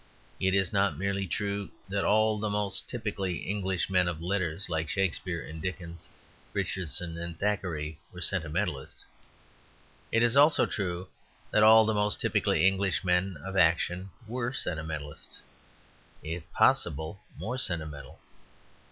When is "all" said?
2.03-2.39, 11.61-11.85